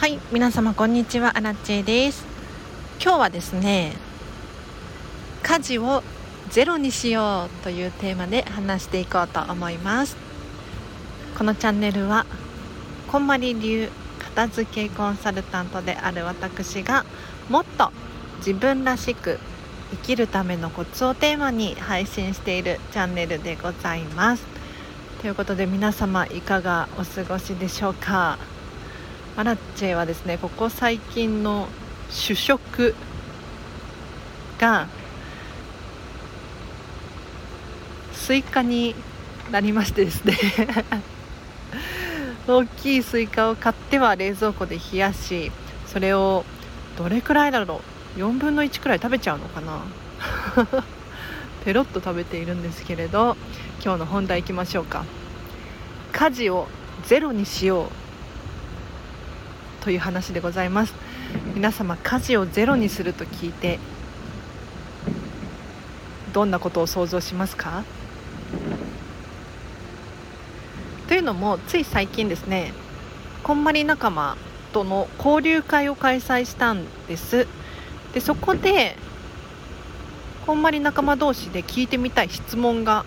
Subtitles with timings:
[0.00, 1.36] はい皆様こんにちは。
[1.36, 2.24] アラチェです。
[3.02, 3.92] 今日はですね
[5.42, 6.02] 家事を
[6.48, 10.16] ゼロにしようというテーマで話していこうと思います。
[11.36, 12.24] このチャンネルは
[13.12, 13.90] こんまり流
[14.20, 17.04] 片付けコンサルタントである私が
[17.50, 17.92] もっと
[18.38, 19.38] 自分らしく
[19.90, 24.46] 生きるためのコツをテーマに配信しているチャンネルでございます。
[25.20, 28.38] ということで皆様いかがお過ごしでしょうか？
[29.36, 31.68] アラッチェはですねここ最近の
[32.10, 32.94] 主食
[34.58, 34.86] が
[38.12, 38.94] スイカに
[39.50, 40.36] なりましてですね
[42.46, 45.52] 大きいスイカを買っては冷蔵庫で冷やし
[45.86, 46.44] それを
[46.98, 47.80] どれくらいだろ
[48.16, 49.80] う？4分の1くらい食べちゃうのかな？
[51.64, 53.36] ペロッと食べているんですけれど
[53.84, 55.04] 今日の本題いきましょうか。
[56.12, 56.68] 家事を
[57.06, 57.99] ゼロにしよう。
[59.80, 60.94] という話でございます。
[61.54, 63.78] 皆様家事をゼロにすると聞いて
[66.32, 67.82] どんなことを想像しますか？
[71.08, 72.72] というのもつい最近ですね
[73.42, 74.36] こんまり仲間
[74.72, 77.46] との交流会を開催したんです。
[78.12, 78.96] でそこで
[80.46, 83.04] こんまり仲間同士で聞いてみたい質問が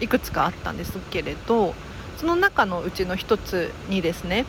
[0.00, 1.74] いくつかあったんですけれど
[2.16, 4.46] その中のうちの一つにですね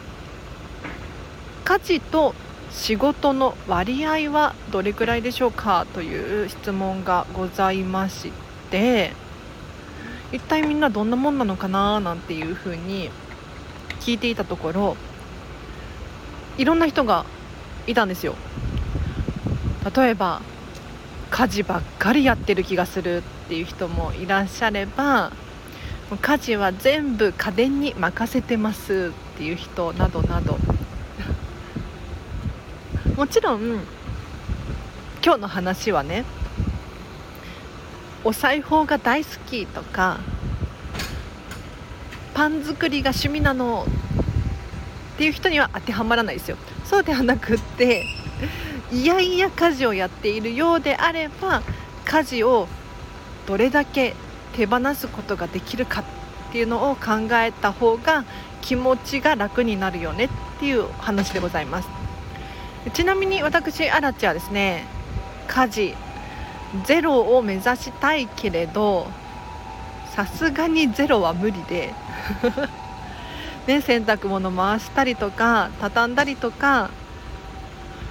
[1.70, 2.34] 家事と
[2.72, 8.32] 仕事の割合はどれくらいでしょうかという質問がございまし
[8.72, 9.12] て
[10.32, 13.12] 一体みんなどんなもんなのかななんていうふうに
[14.00, 14.98] 聞いていたところ
[16.58, 17.24] いろんな人が
[17.86, 18.34] いたんですよ。
[19.96, 20.42] 例えば
[21.30, 25.32] 家事ばっかりやってる気がするっていう人もいらっしゃれば
[26.20, 30.58] 家事は全部家電に任せてますっていう人などなど。
[33.20, 33.82] もちろん
[35.22, 36.24] 今日の話はね
[38.24, 40.22] お裁縫が大好きとか
[42.34, 43.86] パン作りが趣味なの
[45.16, 46.56] っていう人には当てはまらないですよ。
[46.86, 48.06] そうではなくって
[48.90, 51.62] いやいや家事をやっているようであれば
[52.06, 52.70] 家事を
[53.48, 54.16] どれだけ
[54.56, 56.06] 手放すことができるか
[56.50, 58.24] っていうのを考えた方が
[58.62, 60.30] 気持ちが楽になるよねっ
[60.62, 61.99] ていう話でございます。
[62.94, 64.86] ちなみに私アラチはですね。
[65.48, 65.96] 家事。
[66.86, 69.08] ゼロを目指したいけれど
[70.14, 71.94] さすがにゼロは無理で。
[73.68, 76.90] ね、洗濯物回したりとか畳んだりとか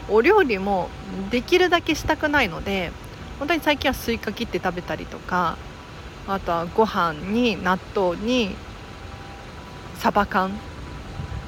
[0.09, 0.89] お料理も
[1.31, 2.93] できるだけしたくないので
[3.41, 5.57] 本当に最近はスイカ切って食べたりとか
[6.29, 8.55] あとはご飯に納豆に
[9.97, 10.53] サバ缶。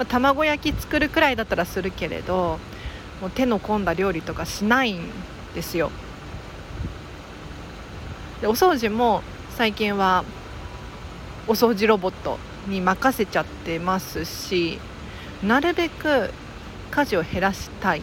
[0.09, 2.59] 卵焼き作るくらいだったらするけれど
[3.21, 5.11] もう手の込んだ料理とかしないん
[5.55, 5.91] ですよ。
[8.41, 10.25] でお掃除も最近は
[11.47, 12.39] お掃除ロボット
[12.69, 14.79] に任せちゃってますし
[15.43, 16.31] なるべく
[16.91, 18.03] 家事を減らしたい。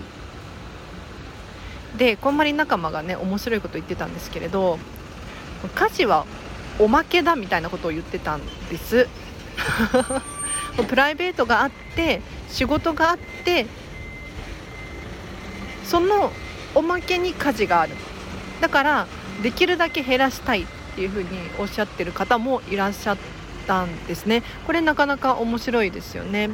[1.98, 4.78] でこんまり仲間がね面白いこと言ってたんですけれど
[5.74, 6.28] 家事は
[6.78, 9.08] おまけだみたいなことを言ってたんです。
[10.88, 13.66] プライベートがあって仕事があって
[15.88, 16.32] その
[16.76, 17.94] おまけに家事がある。
[18.62, 19.08] だから
[19.42, 20.66] できるだけ減らしたいっ
[20.96, 23.18] ていうふうにおっしゃってる方もいらっしゃっ
[23.68, 24.44] たんですね。
[24.66, 26.50] これなかなか面白いですよね。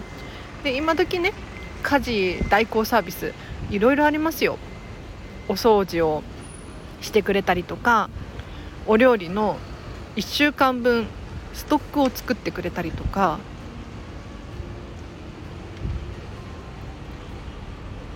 [0.64, 1.34] で今時ね
[1.82, 3.34] 家事代行サービス
[3.70, 4.58] いろいろありますよ。
[5.48, 6.24] お掃除を
[7.02, 8.10] してくれたりとか
[8.86, 9.58] お料理の
[10.16, 11.08] 1週間分
[11.54, 13.40] ストックを作ってくれたりとか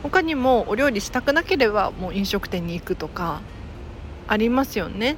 [0.09, 3.41] 他にもお料理したくなければもう飲食店に行くとか
[4.27, 5.17] ありますよね。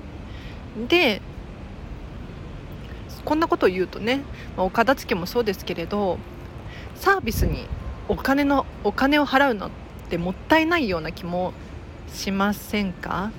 [0.88, 1.22] で
[3.24, 4.22] こんなことを言うとね、
[4.58, 6.18] お片付けもそうですけれど
[6.96, 7.68] サービスに
[8.08, 9.70] お金のお金を払うのっ
[10.10, 11.54] てもったいないような気も
[12.12, 13.32] しませんか？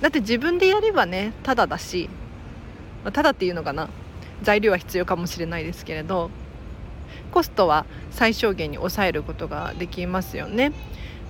[0.00, 2.08] だって自分でやればねただだし、
[3.12, 3.90] ただっていうのかな
[4.42, 6.30] 材料は必要かもしれないですけれど
[7.32, 10.72] コストは最小限に抑えることができますよね。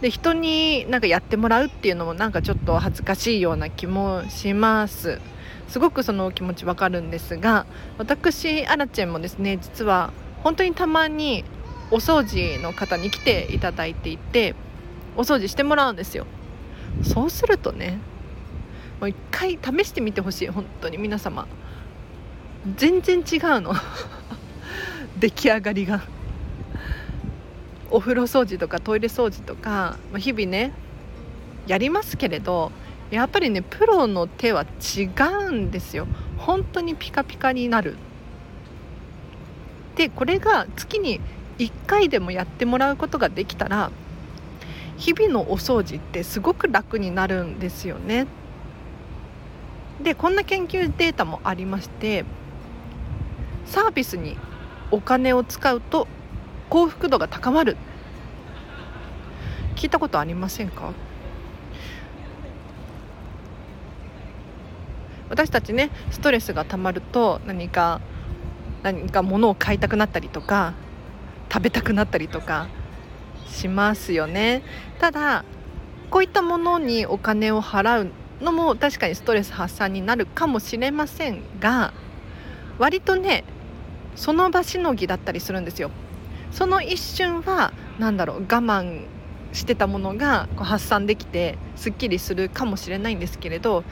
[0.02, 5.20] で人になんかやってもらうっていうのもなんかちょっと恥ずかしいような気もします。
[5.68, 7.64] すごくその気持ちわかるんですが
[7.96, 10.12] 私アラチェンもですね実は
[10.42, 11.44] 本当にたまに
[11.90, 14.54] お掃除の方に来ていただいていて
[15.16, 16.26] お掃除してもらうんですよ。
[17.02, 17.98] そうするとね
[19.00, 21.46] もう一回試してみてほしい本当に皆様。
[22.76, 23.74] 全然違うの。
[25.22, 26.02] 出来上がりが。
[27.92, 30.72] お風呂掃除とかトイレ掃除とか、日々ね
[31.68, 32.72] やりますけれど
[33.12, 35.10] やっぱりねプロの手は違
[35.46, 36.08] うんですよ。
[36.38, 37.94] 本当にピカピカになる。
[39.94, 41.20] でこれが月に
[41.58, 43.92] 1回でもやってもらうことができたら
[44.96, 48.26] 日々のお掃除ってすごく楽になるんですよね。
[50.02, 52.24] でこんな研究データもありまして
[53.66, 54.36] サービスに
[54.92, 56.06] お金を使うと
[56.70, 57.76] 幸福度が高まる。
[59.74, 60.92] 聞いたことありませんか？
[65.28, 68.00] 私たちねストレスがたまると何か
[68.82, 70.74] 何か物を買いたくなったりとか
[71.50, 72.68] 食べたくなったりとか
[73.46, 74.62] しますよね。
[75.00, 75.44] ただ
[76.10, 78.12] こういったものにお金を払う
[78.44, 81.94] のも確かにストレス発散になるかもしれませんが
[82.78, 83.44] 割とね
[84.14, 85.90] その場しのぎだったりするんですよ。
[86.50, 89.06] その一瞬は何だろう我慢
[89.52, 93.84] してたものがこう発散できてすっきりするかもしれないんですけれど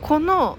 [0.00, 0.58] この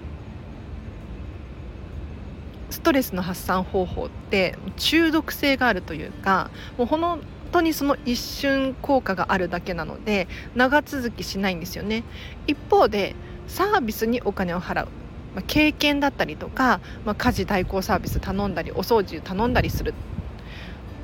[2.70, 7.20] ストレスの発散方法って中毒性があるというかもう本
[7.50, 12.02] 当にその一瞬効果があるだけなので長続きしないんですよね。
[12.46, 13.14] 一方で
[13.46, 14.88] サービスにお金を払う。
[15.34, 19.94] まあ、経験だったりとか、まあ、家事代行サービス頼んだりお掃除頼んだりする。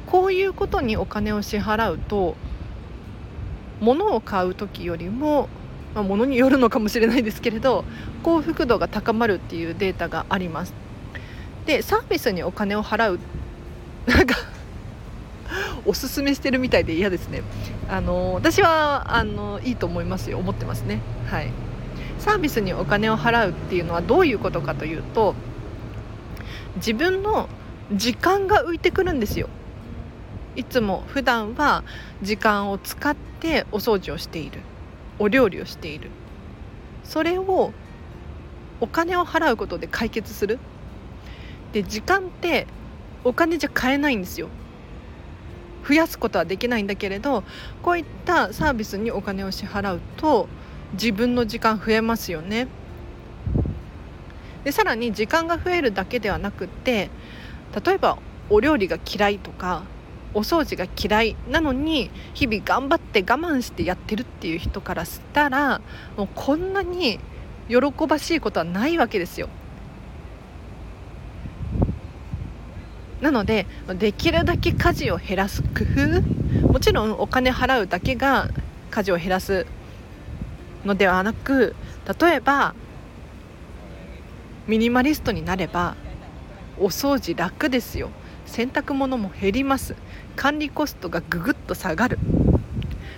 [0.06, 2.34] こういうことにお金を支払うと
[3.80, 5.48] 物を買う時よりも、
[5.94, 7.84] まあ、物によるのかもしれないですけれど
[8.22, 10.72] 幸福度が高まるっていうデータがあります。
[11.66, 13.20] でサービスにお金を払う
[14.06, 14.34] なんか
[15.84, 17.42] おすすめしてるみたいで嫌ですね。
[17.88, 20.38] あの私はあのいいと思いますよ。
[20.38, 21.00] 思ってますね。
[21.26, 21.50] はい。
[22.28, 25.34] サービスにお金を払うっていうのはどういうことかというと
[26.76, 27.48] 自分の
[27.94, 29.48] 時間が浮いてくるんですよ。
[30.54, 31.84] いつも普段は
[32.20, 34.60] 時間を使ってお掃除をしている。
[35.18, 36.10] お料理をしている。
[37.02, 37.72] それを
[38.82, 40.58] お金を払うことで解決する。
[41.72, 42.66] で時間って
[43.24, 44.48] お金じゃ買えないんですよ。
[45.88, 47.42] 増やすことはできないんだけれど
[47.82, 50.46] こういったサービスにお金を支払うと
[50.94, 52.68] 自分の時間増えますよね
[54.64, 57.10] でさらに時間が増えるだけではなくって
[57.84, 58.18] 例えば
[58.50, 59.82] お料理が嫌いとか
[60.34, 65.80] お掃除が嫌いなのに日々頑張って我慢してやってるっていう人からしたら
[66.16, 67.18] もうこんなに
[67.68, 69.48] 喜ばしいことはないわけですよ。
[73.20, 73.66] なので
[73.98, 75.68] できるだけ家事を減らす工
[76.62, 78.48] 夫もちろんお金払うだけが
[78.90, 79.66] 家事を減らす
[80.84, 81.74] のではなく
[82.20, 82.74] 例えば
[84.66, 85.96] ミニマリストになれば
[86.78, 88.10] お掃除楽ですよ。
[88.46, 89.94] 洗濯物も減ります。
[90.36, 92.18] 管理コストがぐぐっと下がる。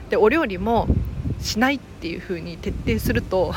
[0.09, 0.89] でお料理も
[1.41, 3.55] しないっていう風に徹底すると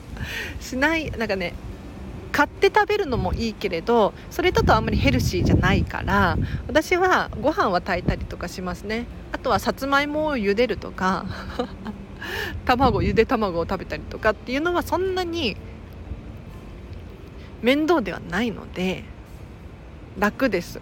[0.60, 1.54] しないなんかね
[2.32, 6.36] 買って食べるのもいいけれどそれだとあんまりヘルシーじゃないから
[6.68, 9.06] 私はご飯は炊いたりとかしますね。
[9.32, 11.26] あとはさつまいもを茹でるとか。
[12.64, 15.56] 卵ゆで卵を食べたりとかっていうのはそんなに
[17.62, 19.04] 面倒ではないので
[20.18, 20.80] 楽です。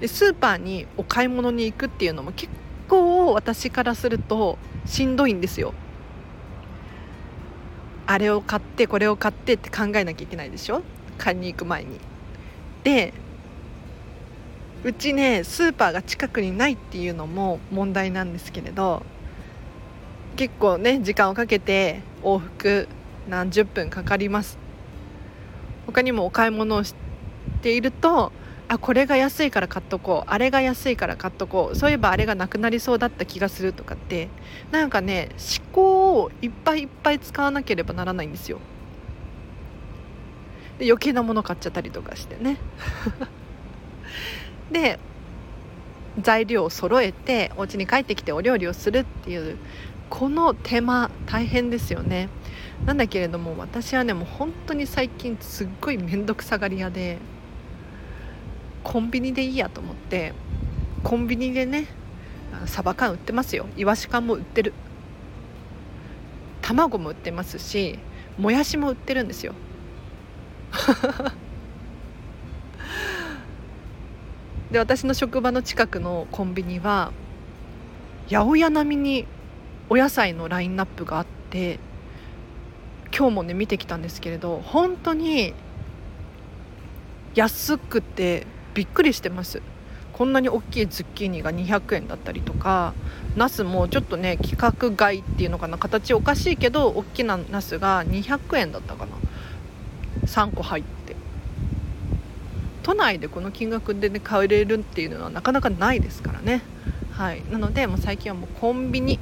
[0.00, 2.52] でスーパーにお買い物に行くっていうのも結
[2.88, 5.72] 構私からするとしんどいんですよ。
[8.06, 10.82] あれを買ってこれを買ってって考えなきゃいけないでしょ？
[11.16, 11.98] 買いに行く前に。
[12.82, 13.14] で
[14.82, 19.02] うちねスーパーが近くにないっていうのも問題なんですけれど
[20.36, 22.88] 結構ね時間をかけて往復
[23.28, 24.58] 何十分かかります。
[25.86, 26.94] 他にもお買い物をし
[27.62, 28.32] ていると
[28.68, 34.28] あこれが安いから買っとこうあれが安いから買っとこうそういえばあれがなくなりそうだった気がするとかって
[34.70, 38.58] なんかね思考をいっぱいいっぱい使わなければならないんですよ。
[40.78, 42.56] で余計なもの買っちゃったりとかしてね。
[44.72, 44.98] で
[46.20, 49.58] 材料を揃えてお家に帰ってきてお料理をするっていう
[50.14, 52.28] この手間大変ですよね。
[52.86, 57.18] なんだけれども私はねもう本当に最近すっごい面倒くさがり屋で
[58.84, 60.32] コンビニでいいやと思って
[61.02, 61.88] コンビニでね
[62.66, 63.66] サバ缶売ってますよ。
[63.76, 64.72] イワシ缶も売ってる。
[66.62, 67.98] 卵も売ってますし
[68.38, 69.52] もやしも売ってるんですよ。
[74.70, 77.10] で私の職場の近くのコンビニは
[78.30, 79.26] 八百屋並みに
[79.90, 81.78] お野菜のラインナップがあって
[83.16, 85.54] 今日もね見てきたんですけれど本当に
[87.34, 89.62] 安くてびっくりしてます。
[90.12, 92.94] こんなに大きいズッキーニが200円だったりとか
[93.34, 99.12] ナスもちょっとね規格外っていうのかな形おかしいけど大きなナスが200円だったかな。
[100.26, 101.16] 3個入って。
[102.82, 106.62] 都内でこの金額で、ね、買えるっていうのはなかなかないですからね。
[107.12, 107.42] はい。
[107.50, 109.18] なのでもう最近はもうコンビニ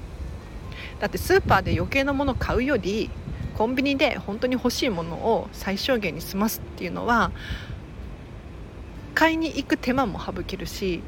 [1.02, 3.10] だってスーパーで余計なものを買うより
[3.56, 7.32] コンビニで本当に欲しいものを最小限に済ますっていうのは
[9.12, 11.02] 買いに行く手間も省けるし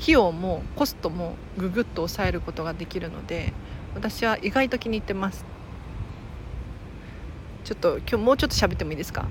[0.00, 3.52] 費用もコストもぐぐっと抑えることができるので
[3.94, 5.44] 私は意外と気に入ってます。
[7.62, 9.28] ちょっと今日もうちょっと喋ってもいいですか？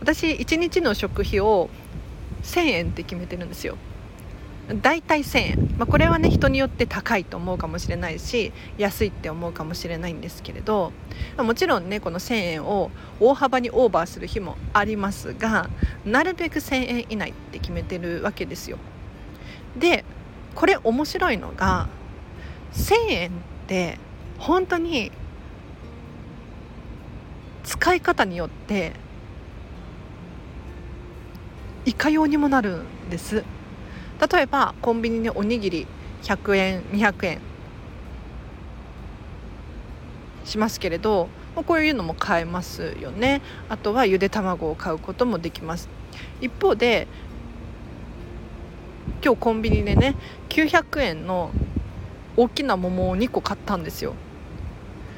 [0.00, 1.70] 私1日の食費を
[2.42, 3.78] 1000円って決めてるんですよ。
[4.74, 10.92] 大体1000円、まあ、これはね人によって高いと思うかもしれないし安いって思うかもしれないんですけれど
[11.38, 15.70] もちろんねこの1000円を大幅にオーバーする日もありますが
[16.04, 18.78] なるべく1000円以内って決めてるわけですよ。
[19.78, 20.04] で
[20.54, 21.88] これ面白いのが
[22.72, 23.32] 1000円っ
[23.68, 23.98] て
[24.38, 25.12] 本当に
[27.64, 28.92] 使い方によって
[31.86, 33.44] いかようにもなるんです。
[34.20, 35.86] 例えばコンビニでおにぎり
[36.22, 37.40] 100円200円
[40.44, 41.28] しますけれど
[41.66, 43.42] こういうのも買えますよね。
[43.68, 45.88] あとはゆで卵を買うこともできます。
[46.40, 47.08] 一方で
[49.24, 50.14] 今日コンビニでね
[50.48, 51.50] 900円の
[52.36, 54.14] 大きな桃を2個買ったんですよ。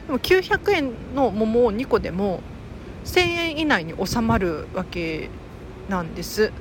[0.07, 2.41] でも900円の桃を2個でも
[3.05, 5.29] 1000円以内に収まるわけ
[5.89, 6.53] なんです。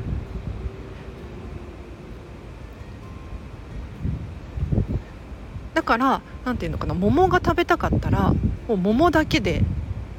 [5.90, 8.36] から何ていうのかな桃が食べたかったら
[8.68, 9.64] もう桃だけで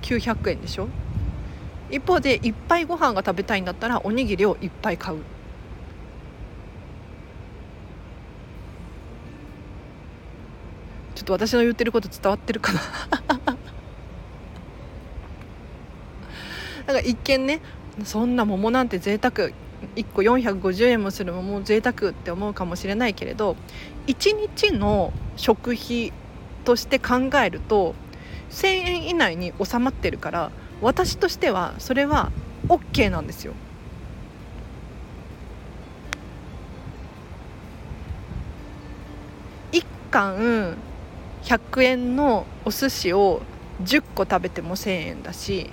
[0.03, 0.89] 900円でしょ？
[1.93, 5.19] 一方でいっぱいご飯が食べたいんだったらおにぎりをいっぱい買う。
[11.15, 12.81] ちょっと私の言ってること伝わってるかな？
[16.87, 17.61] だか一見ね
[18.03, 19.50] そんな桃なんて贅沢
[19.97, 23.57] 1個450円もする桃贅沢って思うかもしれないけれど
[24.07, 26.13] 1日の食費
[26.65, 27.95] として考えると
[28.51, 32.31] 1000円以内に収まってるから私としてはそれは
[32.69, 33.55] OK なんですよ。
[39.73, 40.77] 1貫
[41.43, 43.43] 100円のお寿司を
[43.85, 45.71] 10個食べても1000円だし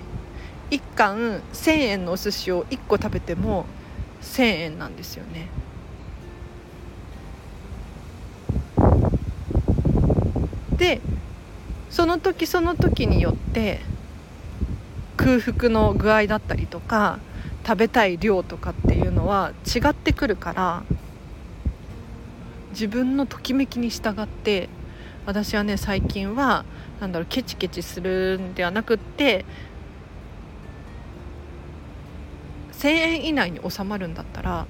[0.70, 3.66] 1貫1000円のお寿司を1個食べても
[4.22, 5.48] 1000円なんですよね。
[10.76, 11.00] で
[11.90, 13.80] その時その時によって
[15.16, 17.18] 空腹の具合だったりとか
[17.66, 20.82] 食べたい量とかっていうのは違ってくるから
[22.70, 24.68] 自分のときめきに従って
[25.26, 26.64] 私はね最近は
[27.00, 29.44] なんだろうケチケチするんではなくって
[32.78, 34.66] 1000円以内に収まるんだったら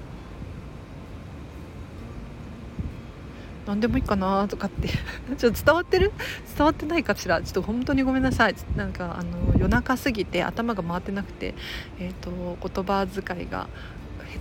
[3.67, 4.87] 何でもいいかなとかって
[5.37, 6.11] ちょっと伝わってる？
[6.57, 7.39] 伝わってないかしら？
[7.41, 8.55] ちょっと本当にごめんなさい。
[8.75, 11.53] なんかあの夜中すぎて頭が回ってなくて、
[11.99, 13.67] えーと、言葉遣いが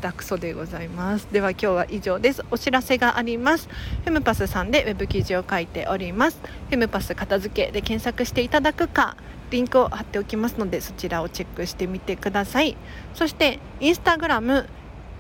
[0.01, 1.29] 下手くそでございます。
[1.31, 2.43] では今日は以上です。
[2.51, 3.69] お知らせがあります。
[4.05, 6.41] フェムパスさんでウェブ記事を書いております。
[6.71, 9.15] フェムパス片付けで検索していただくか
[9.51, 12.77] リンクを貼っておきますのでそちらをチェックしてみてください。
[13.15, 14.69] そしてインスタグラム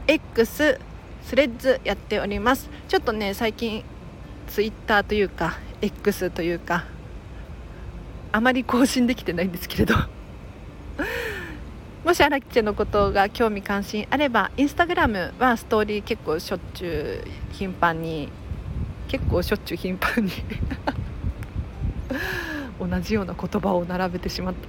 [0.06, 0.78] X
[1.22, 2.68] スレッズやっております。
[2.88, 3.84] ちょっとね最近
[4.48, 6.84] ツイッターというか X というか
[8.32, 9.94] あまり更新できてないんですけれど。
[12.04, 18.30] もし荒木ちゃんのことが興味関心あればインスタグラムはストーリー結構しょっちゅう頻繁に
[19.08, 20.32] 結構しょっちゅう頻繁に。
[22.80, 24.60] 同じような言葉を並べてしまった。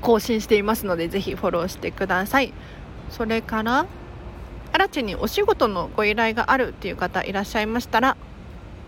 [0.00, 2.52] 更新していますのでぜひフォローしてください。
[3.10, 3.86] それから
[4.72, 8.16] 新地にお仕事のご依頼があるっていう方いらっしゃいましたら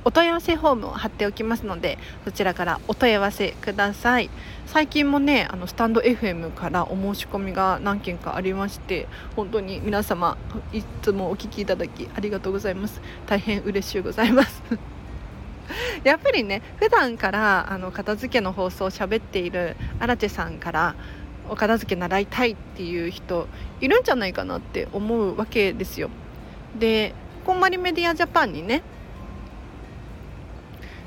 [0.04, 4.30] お問い合わせフォームを貼っておきますのでそちらからお問い合わせください。
[4.66, 10.37] 最近もねあのスタンド FM からお申し込みが何件かありまして本当に皆様
[10.73, 13.00] いつもお聞きいただきありがとうございます。
[13.26, 14.95] 大変嬉しゅうございます。
[16.04, 20.94] やっぱりね普段からあの片付けの放送を喋っている荒地さんから
[21.49, 23.49] お片付け習いたいっていう人
[23.80, 26.11] いるんじゃないかなって思うわけですよ。
[26.78, 28.82] でこんまりメディアジャパンにね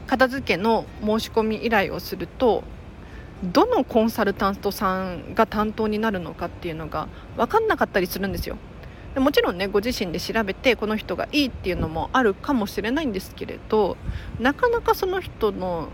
[0.08, 2.64] 片付けの申し込み依頼をすると
[3.44, 8.58] どのコンサルタントさんが担当になるのかっていうのが分かんなかったりするんですよ。
[9.16, 13.98] もちろんねご自身で調べてこの人がいいっていうのもあるかもしれないんですけれど
[14.40, 15.90] なかなかその人の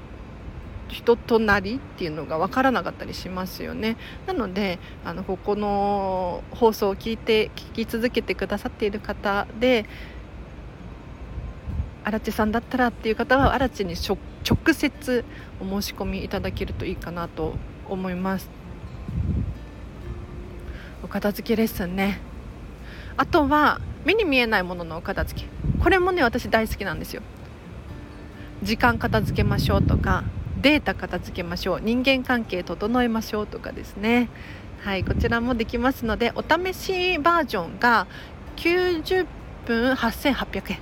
[0.90, 3.98] 人となりっていうのが分からなかったりしますよね。
[4.28, 9.86] なのであのここの放送を聞いて聞き続けてくださっている方で
[12.04, 14.18] 荒地さんだったらっていう方は荒地に直
[14.74, 15.26] 接
[15.60, 17.56] お申し込みいただけるといいかなと
[17.90, 18.48] 思います。
[21.04, 22.35] お片付けレッスンね。
[23.18, 25.48] あとは目に見えないもののお片付け。
[25.82, 27.22] これもね私大好きなんですよ。
[28.64, 30.24] 時間片付けましょうとか
[30.62, 31.82] データ片付けましょう。
[31.82, 34.30] 人間関係整えましょうとかですね。
[34.82, 38.08] はいこちらもできますのでお試しバージョンが
[38.58, 39.26] 90
[39.66, 40.80] 分8800円。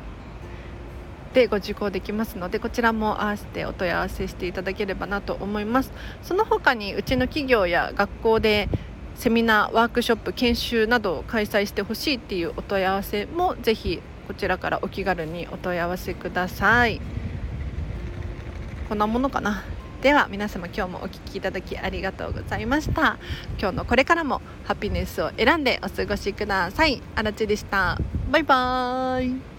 [1.34, 5.92] でご受講できますのでこちらも合わせてお問い合わせしていただければなと思います。
[6.22, 8.70] その他にうちの企業や学校で
[9.16, 17.00] セミナーワークショップ研修などを開催してほしいっていうお問い合わせもぜひこちらからお気軽にお問い合わせください。
[18.90, 19.64] こんなものかな？
[20.02, 23.18] では皆様今日もお聴きいただきありがとうございました。
[23.58, 27.02] 今日のこれからもハピネスを選んでお過ごしください。
[27.16, 27.98] あらちでした。
[28.30, 29.53] バイバーイ。